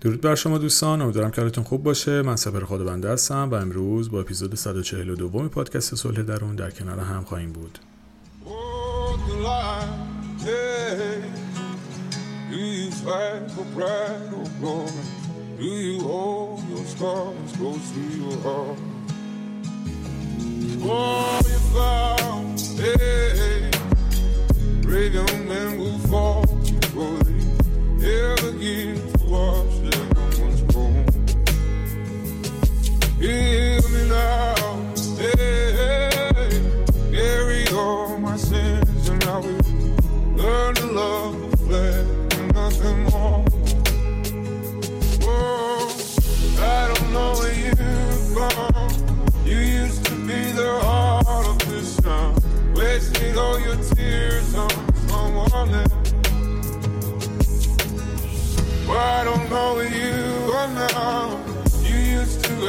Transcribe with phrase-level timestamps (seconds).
[0.00, 2.22] درود بر شما دوستان امیدوارم که حالتون خوب باشه.
[2.22, 6.98] من سپر خود بنده هستم و امروز با اپیزود 142 پادکست صلح درون در کنار
[6.98, 7.78] هم خواهیم بود.
[15.60, 16.00] Heal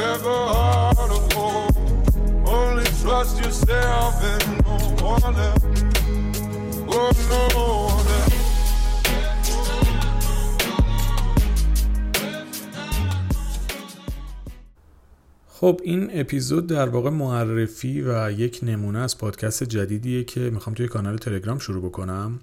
[0.02, 1.22] heart of.
[2.46, 5.36] Only trust yourself and no one.
[6.88, 8.12] Oh, no one.
[15.48, 20.88] خب این اپیزود در واقع معرفی و یک نمونه از پادکست جدیدیه که می‌خوام توی
[20.88, 22.40] کانال تلگرام شروع بکنم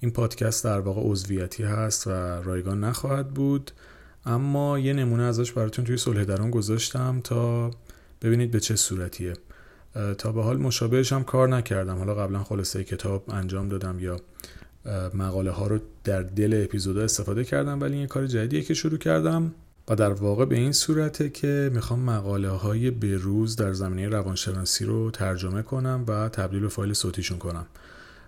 [0.00, 2.10] این پادکست در واقع عضویتی هست و
[2.42, 3.70] رایگان نخواهد بود
[4.26, 7.70] اما یه نمونه ازش براتون توی صلح درون گذاشتم تا
[8.22, 9.32] ببینید به چه صورتیه.
[10.18, 11.98] تا به حال مشابهش هم کار نکردم.
[11.98, 14.20] حالا قبلا خلاصه کتاب انجام دادم یا
[15.14, 19.54] مقاله ها رو در دل اپیزودا استفاده کردم ولی یه کار جدیدیه که شروع کردم
[19.88, 25.10] و در واقع به این صورته که می‌خوام مقاله های بروز در زمینه روانشناسی رو
[25.10, 27.66] ترجمه کنم و تبدیل به فایل صوتیشون کنم.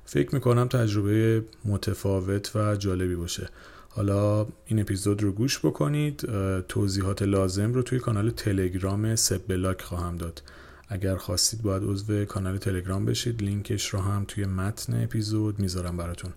[0.04, 3.48] فکر می‌کنم تجربه متفاوت و جالبی باشه.
[3.88, 6.28] حالا این اپیزود رو گوش بکنید.
[6.68, 10.42] توضیحات لازم رو توی کانال تلگرام سب بلاک خواهم داد.
[10.88, 13.42] اگر خواستید باید عضو کانال تلگرام بشید.
[13.42, 16.30] لینکش رو هم توی متن اپیزود می‌ذارم براتون.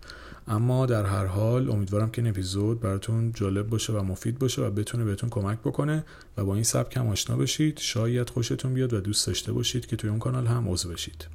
[0.47, 4.69] اما در هر حال امیدوارم که این اپیزود براتون جالب باشه و مفید باشه و
[4.69, 6.03] بتونه بهتون کمک بکنه
[6.37, 7.79] و با این سبک هم آشنا بشید.
[7.79, 11.27] شاید خوشتون بیاد و دوست داشته باشید که توی اون کانال هم عضو بشید.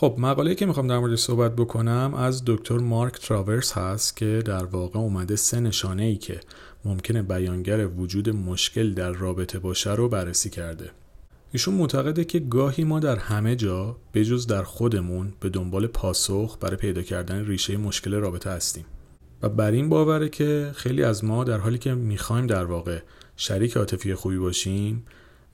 [0.00, 4.64] خب مقاله‌ای که می‌خوام در مورد صحبت بکنم از دکتر مارک تراورس هست که در
[4.64, 6.40] واقع اومده سه نشانه ای که
[6.84, 10.90] ممکنه بیانگر وجود مشکل در رابطه باشه رو بررسی کرده.
[11.52, 16.76] ایشون معتقده که گاهی ما در همه جا بجز در خودمون به دنبال پاسخ برای
[16.76, 18.84] پیدا کردن ریشه مشکل رابطه هستیم.
[19.42, 22.98] و بر این باوره که خیلی از ما در حالی که می‌خوایم در واقع
[23.36, 25.06] شریک عاطفی خوبی باشیم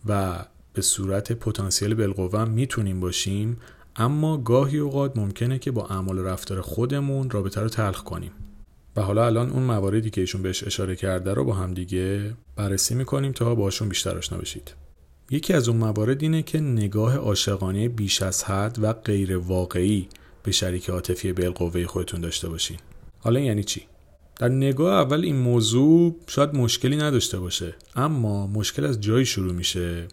[0.07, 3.57] و به صورت پتانسیل بالقوه می‌تونیم باشیم
[3.99, 8.31] اما گاهی اوقات ممکنه که با اعمال و رفتار خودمون رابطه رو تلخ کنیم.
[8.97, 12.95] و حالا الان اون مواردی که ایشون بهش اشاره کرده رو با هم دیگه بررسی
[12.95, 14.75] می‌کنیم تا باشون بیشتر آشنا بشید.
[15.31, 20.09] یکی از اون موارد اینه که نگاه عاشقانه بیش از حد و غیر واقعی
[20.43, 22.77] به شریک عاطفی بالقوه خودتون داشته باشین.
[23.19, 23.83] حالا یعنی چی؟
[24.39, 30.09] در نگاه اول این موضوع شاید مشکلی نداشته باشه اما مشکل از جایی شروع میشه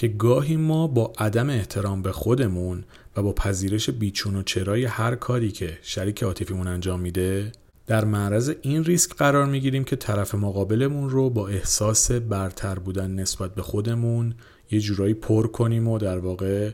[0.00, 2.84] که گاهی ما با عدم احترام به خودمون
[3.16, 7.52] و با پذیرش بیچون و چرای هر کاری که شریک عاطفیمون انجام میده
[7.86, 13.54] در معرض این ریسک قرار می‌گیریم که طرف مقابلمون رو با احساس برتر بودن نسبت
[13.54, 14.34] به خودمون
[14.70, 16.70] یه جورایی پر کنیم و در واقع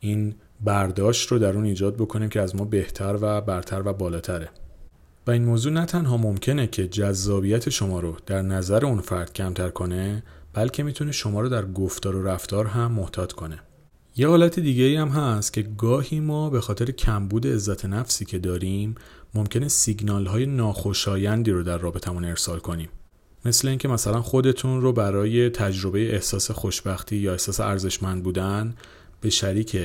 [0.00, 4.48] این برداشت رو در اون ایجاد بکنیم که از ما بهتر و برتر و بالاتره.
[5.26, 9.68] و این موضوع نه تنها ممکنه که جذابیت شما رو در نظر اون فرد کمتر
[9.68, 10.22] کنه
[10.52, 13.58] بلکه می‌تونه شما رو در گفتار و رفتار هم محتاط کنه.
[14.16, 18.38] یه حالت دیگه ای هم هست که گاهی ما به خاطر کمبود عزت نفسی که
[18.38, 18.94] داریم
[19.34, 22.88] ممکنه سیگنال های ناخوشایندی رو در رابطمون ارسال کنیم.
[23.44, 28.74] مثل اینکه مثلا خودتون رو برای تجربه احساس خوشبختی یا احساس ارزشمند بودن
[29.20, 29.78] به شریک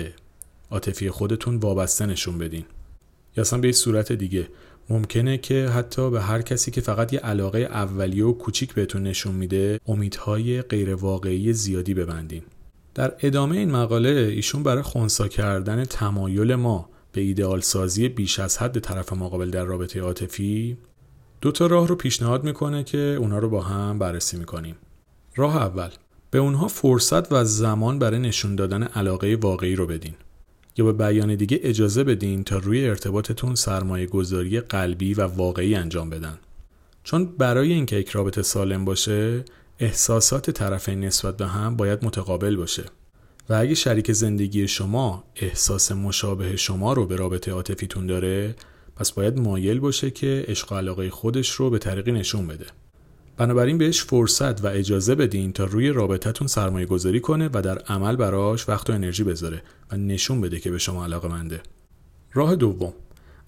[0.71, 2.65] عاطفی خودتون وابسته نشون بدین.
[3.37, 4.47] یا اصلا به صورت دیگه
[4.89, 9.35] ممکنه که حتی به هر کسی که فقط یه علاقه اولیه و کوچیک بهتون نشون
[9.35, 12.43] میده امیدهای غیر واقعی زیادی ببندین.
[12.95, 18.57] در ادامه این مقاله ایشون برای خونسا کردن تمایل ما به ایدئال سازی بیش از
[18.57, 20.77] حد طرف مقابل در رابطه عاطفی
[21.41, 24.75] دو تا راه رو پیشنهاد می‌کنه که اونا رو با هم بررسی می‌کنیم.
[25.35, 25.89] راه اول
[26.31, 30.13] به اونها فرصت و زمان برای نشون دادن علاقه واقعی رو بدین.
[30.77, 36.09] یا به بیان دیگه اجازه بدین تا روی ارتباطتون سرمایه گذاری قلبی و واقعی انجام
[36.09, 36.37] بدن.
[37.03, 39.45] چون برای اینکه یک رابطه سالم باشه
[39.79, 42.83] احساسات طرفین نسبت به هم باید متقابل باشه.
[43.49, 48.55] و اگه شریک زندگی شما احساس مشابه شما رو به رابطه عاطفیتون داره
[48.95, 52.65] پس باید مایل باشه که عشق علاقه خودش رو به طریقی نشون بده.
[53.37, 58.15] بنابراین بهش فرصت و اجازه بدین تا روی رابطتون سرمایه گذاری کنه و در عمل
[58.15, 61.61] براش وقت و انرژی بذاره و نشون بده که به شما علاقه منده.
[62.33, 62.93] راه دوم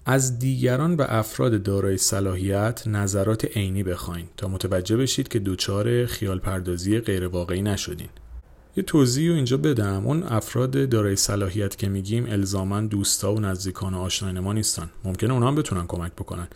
[0.06, 6.38] از دیگران و افراد دارای صلاحیت نظرات عینی بخواین تا متوجه بشید که دچار خیال
[6.38, 8.08] پردازی غیر واقعی نشدین.
[8.76, 13.94] یه توضیح رو اینجا بدم اون افراد دارای صلاحیت که میگیم الزاما دوستا و نزدیکان
[13.94, 16.48] و آشنایان ما نیستن ممکنه اونا هم بتونن کمک بکنن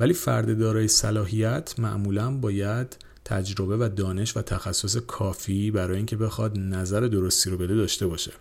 [0.00, 6.58] ولی فرد دارای صلاحیت معمولا باید تجربه و دانش و تخصص کافی برای اینکه بخواد
[6.58, 8.32] نظر درستی رو بده داشته باشه.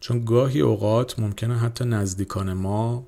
[0.00, 3.06] چون گاهی اوقات ممکنه حتی نزدیکان ما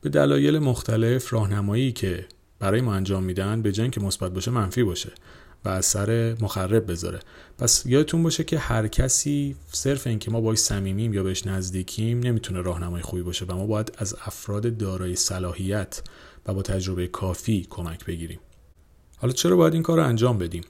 [0.00, 2.26] به دلایل مختلف راهنمایی که
[2.58, 5.12] برای ما انجام میدن به جای که مثبت باشه منفی باشه.
[5.64, 7.20] و اثر مخرب بذاره.
[7.58, 12.60] پس یادتون باشه که هر کسی صرف اینکه ما باش صمیمیم یا بهش نزدیکیم نمی‌تونه
[12.60, 16.02] راهنمای خوبی باشه و ما باید از افراد دارای صلاحیت
[16.46, 18.40] و با تجربه کافی کمک بگیریم.
[19.16, 20.62] حالا چرا باید این کار رو انجام بدیم؟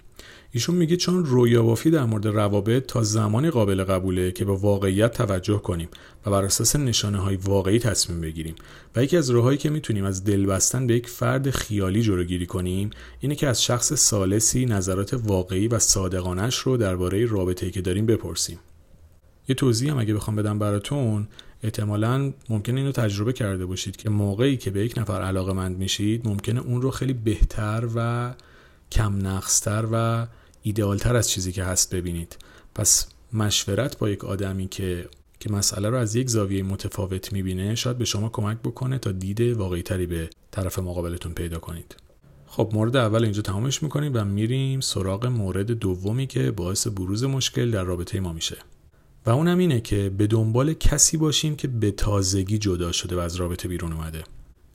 [0.55, 5.59] ایشون میگه چون رویابافی در مورد روابط تا زمانی قابل قبوله که به واقعیت توجه
[5.59, 5.89] کنیم
[6.27, 8.55] و بر اساس نشانه های واقعی تصمیم بگیریم.
[8.97, 12.91] و یکی از راههایی که می‌تونیم از دل بستن به یک فرد خیالی جلوگیری کنیم
[13.21, 18.59] اینه که از شخص سالسی نظرات واقعی و صادقانش رو درباره رابطه‌ای که داریم بپرسیم.
[19.49, 21.29] یه توضیح هم اگه بخوام بدم براتون
[21.63, 26.29] احتمالا ممکنه اینو تجربه کرده باشید که موقعی که به یک نفر علاقه مند میشید
[26.29, 28.31] ممکنه اون رو خیلی بهتر و
[28.93, 30.27] کم نقصتر و
[30.63, 32.37] ایدئالتر از چیزی که هست ببینید.
[32.75, 35.09] پس مشورت با یک آدمی که
[35.41, 39.41] که مسئله رو از یک زاویه متفاوت می‌بینه شاید به شما کمک بکنه تا دید
[39.41, 41.97] واقعی تری به طرف مقابلتون پیدا کنید.
[42.47, 47.71] خب مورد اول اینجا تمامش می‌کنیم و میریم سراغ مورد دومی که باعث بروز مشکل
[47.71, 48.57] در رابطه ما میشه.
[49.27, 53.37] و اونم اینه که به دنبال کسی باشیم که به تازگی جدا شده و از
[53.37, 54.25] رابطه بیرون اومده.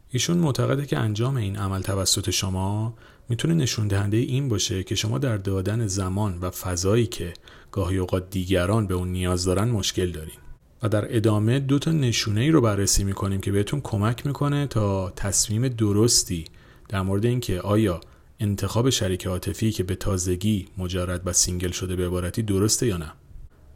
[0.09, 2.93] ایشون معتقده که انجام این عمل توسط شما
[3.29, 7.33] می‌تونه نشون دهنده این باشه که شما در دادن زمان و فضایی که
[7.71, 10.37] گاهی اوقات دیگران به اون نیاز دارن مشکل دارین.
[10.83, 15.09] و در ادامه دو تا نشونه ای رو بررسی می‌کنیم که بهتون کمک می‌کنه تا
[15.09, 16.45] تصمیم درستی
[16.89, 18.01] در مورد اینکه آیا
[18.39, 23.13] انتخاب شریک عاطفی که به تازگی مجرد و single شده به عبارتی درسته یا نه.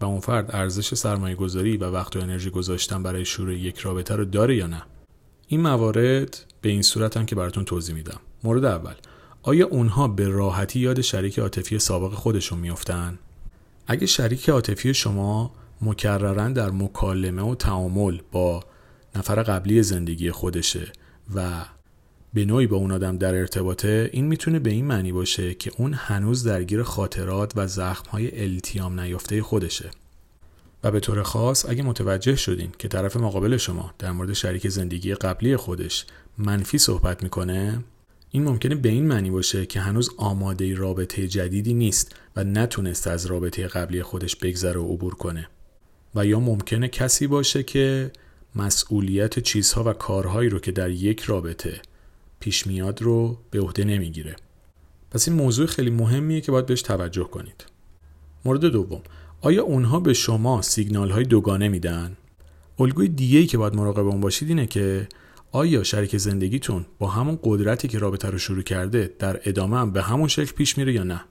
[0.02, 4.16] و اون فرد ارزش سرمایه گذاری و وقت و انرژی گذاشتن برای شروع یک رابطه
[4.16, 4.84] رو داره یا نه.
[5.48, 8.20] این موارد به این صورت هم که براتون توضیح میدم.
[8.44, 8.94] مورد اول.
[9.44, 13.20] آیا اونها به راحتی یاد شریک عاطفی سابق خودشون میافتن؟
[13.88, 15.52] اگه شریک عاطفی شما
[15.82, 18.64] مکررا در مکالمه و تعامل با
[19.16, 20.92] نفر قبلی زندگی خودشه
[21.36, 21.66] و
[22.34, 25.94] به نوعی با اون آدم در ارتباطه این می‌تونه به این معنی باشه که اون
[25.94, 29.92] هنوز درگیر خاطرات و زخمهای التیام نیافته خودشه.
[30.84, 35.16] و به طور خاص اگه متوجه شدین که طرف مقابل شما در مورد شریک زندگی
[35.16, 36.06] قبلی خودش
[36.38, 37.84] منفی صحبت می‌کنه
[38.32, 43.26] این ممکنه به این معنی باشه که هنوز آماده رابطه جدیدی نیست و نتونست از
[43.26, 45.48] رابطه قبلی خودش بگذره و عبور کنه.
[46.16, 48.12] و یا ممکنه کسی باشه که
[48.56, 51.82] مسئولیت چیزها و کارهایی رو که در یک رابطه
[52.40, 54.36] پیش میاد رو به عهده نمی‌گیره.
[55.12, 57.66] پس این موضوع خیلی مهمیه که باید بهش توجه کنید.
[58.46, 59.02] مورد دوم
[59.42, 62.18] آیا اونها به شما سیگنال های دوگانه میدن؟
[62.80, 65.08] الگوی دیگه ای که باید مراقب اون باشید اینه که
[65.52, 70.02] آیا شریک زندگیتون با همون قدرتی که رابطه رو شروع کرده در ادامه هم به
[70.02, 71.22] همون شکل پیش میره یا نه؟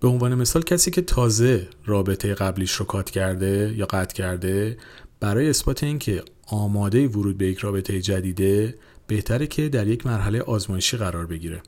[0.00, 4.76] به عنوان مثال کسی که تازه رابطه قبلیش رو کات کرده یا قطع کرده
[5.20, 8.74] برای اثبات اینکه آماده ورود به یک رابطه جدیده
[9.06, 11.62] بهتره که در یک مرحله آزمایشی قرار بگیره.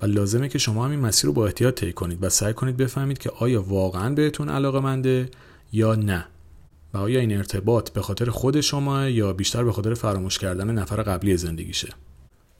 [0.00, 2.76] و لازمه که شما هم این مسیر رو با احتیاط طی کنید و سعی کنید
[2.76, 5.28] بفهمید که آیا واقعا بهتون علاقه منده
[5.72, 6.26] یا نه.
[6.94, 11.02] و آیا این ارتباط به خاطر خود شما یا بیشتر به خاطر فراموش کردن نفر
[11.02, 11.88] قبلی زندگیشه؟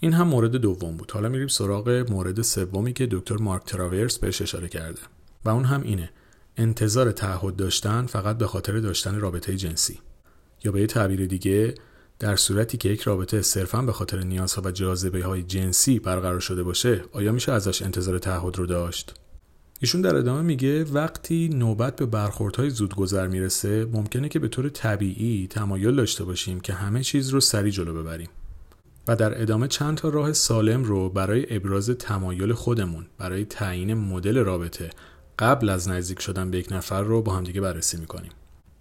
[0.01, 1.11] این هم مورد دوم بود.
[1.11, 5.01] حالا میریم سراغ مورد سومی که دکتر مارک تراورس بهش اشاره کرده.
[5.45, 6.11] و اون هم اینه.
[6.57, 9.99] انتظار تعهد داشتن فقط به خاطر داشتن رابطه جنسی.
[10.65, 11.75] یا به یه تعبیر دیگه
[12.19, 16.63] در صورتی که یک رابطه صرفا به خاطر نیازها و جاذبه های جنسی برقرار شده
[16.63, 19.15] باشه آیا میشه ازش انتظار تعهد رو داشت؟
[19.81, 25.47] ایشون در ادامه میگه وقتی نوبت به برخوردهای زودگذر می‌رسه ممکنه که به طور طبیعی
[25.51, 28.29] تمایل داشته باشیم که همه چیز رو سری جلو ببریم.
[29.09, 34.39] و در ادامه چند تا راه سالم رو برای ابراز تمایل خودمون برای تعیین مدل
[34.39, 34.91] رابطه
[35.39, 38.31] قبل از نزدیک شدن به یک نفر رو با همدیگه بررسی می‌کنیم.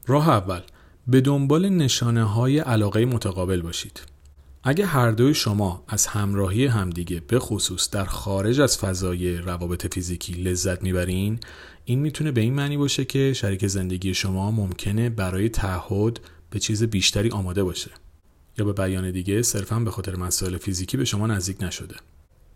[0.07, 0.61] راه اول
[1.07, 4.12] به دنبال نشانه های علاقه متقابل باشید.
[4.65, 10.33] اگه هر دوی شما از همراهی همدیگه به خصوص در خارج از فضای روابط فیزیکی
[10.33, 11.39] لذت می‌برین
[11.85, 16.83] این می‌تونه به این معنی باشه که شریک زندگی شما ممکنه برای تعهد به چیز
[16.83, 17.91] بیشتری آماده باشه.
[18.57, 21.95] یا به بیان دیگه صرفا به خاطر مسائل فیزیکی به شما نزدیک نشده.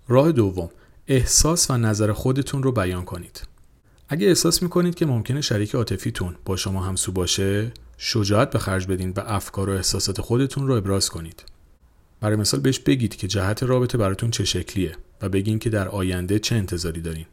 [0.08, 0.70] راه دوم
[1.08, 3.42] احساس و نظر خودتون رو بیان کنید.
[4.10, 9.14] اگه احساس می‌کنید که ممکنه شریک عاطفیتون با شما همسو باشه شجاعت به خرج بدین
[9.16, 11.44] و افکار و احساسات خودتون رو ابراز کنید.
[12.20, 16.40] برای مثال بهش بگید که جهت رابطه براتون چه شکلیه و بگین که در آینده
[16.40, 17.26] چه انتظاری دارین.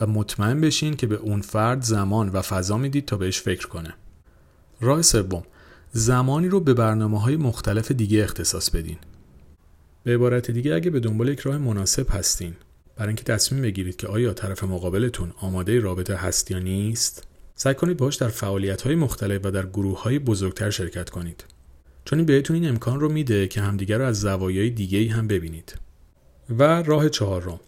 [0.00, 3.94] و مطمئن بشین که به اون فرد زمان و فضا می‌دید تا بهش فکر کنه.
[4.80, 5.42] راه سوم
[5.92, 8.96] زمانی رو به برنامه های مختلف دیگه اختصاص بدین.
[10.04, 12.54] به عبارت دیگه اگه به دنبال یک راه مناسب هستین
[12.96, 17.96] برای اینکه تصمیم بگیرید که آیا طرف مقابلتون آماده رابطه هست یا نیست سعی کنید
[17.96, 21.44] باش در فعالیت های مختلف و در گروه های بزرگتر شرکت کنید.
[22.08, 25.74] چون این بهتون این امکان رو میده که همدیگر رو از زوایای دیگه هم ببینید.
[26.58, 27.60] و راه چهارم.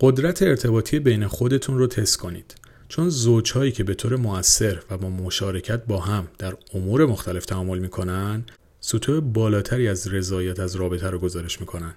[0.00, 2.54] قدرت ارتباطی بین خودتون رو تست کنید.
[2.88, 7.78] چون زوجهایی که به طور موثر و با مشارکت با هم در امور مختلف تعامل
[7.78, 8.44] می‌کنن
[8.80, 11.94] سطوح بالاتری از رضایت از رابطه رو گزارش می‌کنن.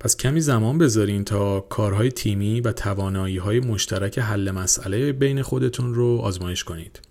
[0.00, 5.94] پس کمی زمان بذارین تا کارهای تیمی و توانایی های مشترک حل مسئله بین خودتون
[5.94, 7.09] رو آزمایش کنید.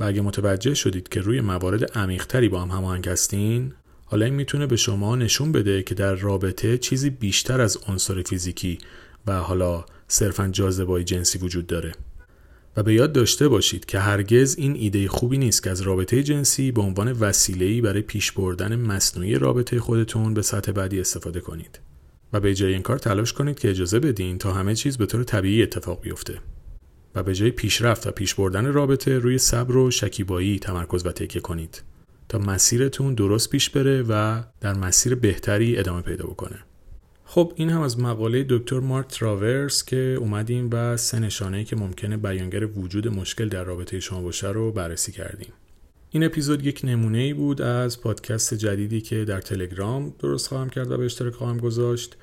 [0.00, 3.72] و اگه متوجه شدید که روی موارد عمیقتری با هم هماهنگ هستین
[4.04, 8.78] حالا این می‌تونه به شما نشون بده که در رابطه چیزی بیشتر از عنصر فیزیکی
[9.26, 11.92] و حالا صرفا جاذبه جنسی وجود داره.
[12.76, 16.72] و به یاد داشته باشید که هرگز این ایده خوبی نیست که از رابطه جنسی
[16.72, 21.80] به عنوان وسیله‌ای برای پیش بردن مصنوعی رابطه خودتون به سطح بعدی استفاده کنید.
[22.32, 25.24] و به جای این کار تلاش کنید که اجازه بدین تا همه چیز به طور
[25.24, 26.38] طبیعی اتفاق بیفته.
[27.14, 31.42] و به جای پیشرفت و پیش بردن رابطه روی صبر و شکیبایی تمرکز و تکیه
[31.42, 31.82] کنید
[32.28, 36.58] تا مسیرتون درست پیش بره و در مسیر بهتری ادامه پیدا بکنه.
[37.24, 42.16] خب این هم از مقاله دکتر مارک تراورس که اومدیم و سه نشانه که ممکنه
[42.16, 45.52] بیانگر وجود مشکل در رابطه شما باشه رو بررسی کردیم.
[46.10, 50.90] این اپیزود یک نمونه ای بود از پادکست جدیدی که در تلگرام درست خواهم کرد
[50.90, 52.16] و به اشتراک خواهم گذاشت.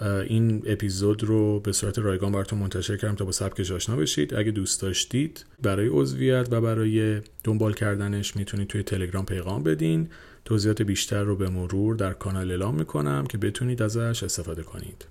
[0.00, 4.34] این اپیزود رو به صورت رایگان براتون منتشر کردم تا با سبکش آشنا بشید.
[4.34, 10.08] اگه دوست داشتید برای عضویت و برای دنبال کردنش می‌تونید توی تلگرام پیغام بدین.
[10.44, 15.04] توضیحات بیشتر رو به مرور در کانال اعلام می‌کنم که بتونید ازش استفاده کنید.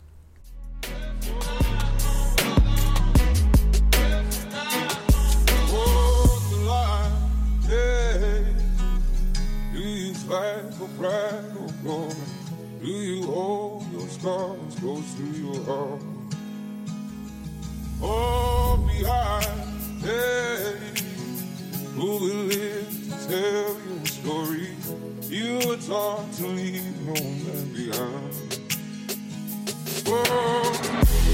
[25.31, 28.33] You were taught to leave no man behind.
[30.05, 30.71] Whoa,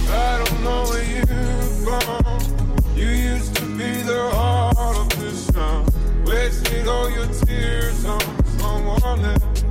[0.09, 2.95] I don't know where you've gone.
[2.95, 5.85] You used to be the heart of this town.
[6.25, 8.21] Wasted all your tears on
[8.59, 9.63] someone else.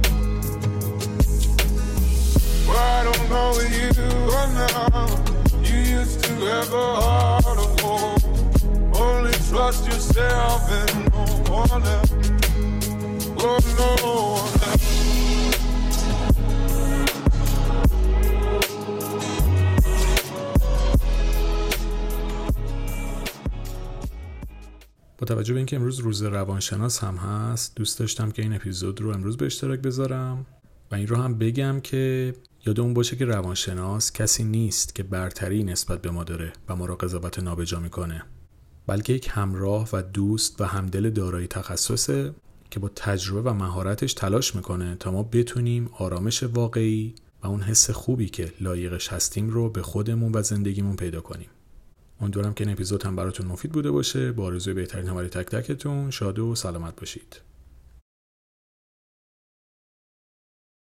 [2.68, 3.95] I don't know where you
[4.72, 5.06] now.
[5.62, 8.22] You used to have a heart of gold.
[8.96, 12.06] Only trust yourself and no one else.
[25.18, 29.10] با توجه به اینکه امروز روز روانشناس هم هست دوست داشتم که این اپیزود رو
[29.10, 30.46] امروز به اشتراک بذارم
[30.90, 32.34] و این رو هم بگم که
[32.66, 36.94] یادمون باشه که روانشناس کسی نیست که برتری نسبت به ما داره و ما را
[36.94, 38.22] قضاوت نابجا می‌کنه
[38.86, 42.34] بلکه یک همراه و دوست و همدل دارای تخصصه
[42.70, 47.90] که با تجربه و مهارتش تلاش می‌کنه تا ما بتونیم آرامش واقعی و اون حس
[47.90, 51.48] خوبی که لایقش هستیم رو به خودمون و زندگیمون پیدا کنیم.
[52.20, 54.32] امیدوارم که این اپیزود هم براتون مفید بوده باشه.
[54.32, 57.40] با آرزوی بهترین برای تک تکتون شاد و سلامت باشید.